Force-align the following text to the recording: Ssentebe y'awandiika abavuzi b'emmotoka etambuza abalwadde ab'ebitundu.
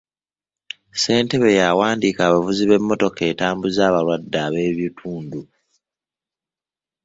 Ssentebe 0.93 1.49
y'awandiika 1.59 2.21
abavuzi 2.25 2.63
b'emmotoka 2.65 3.21
etambuza 3.31 3.81
abalwadde 3.85 4.37
ab'ebitundu. 4.47 5.39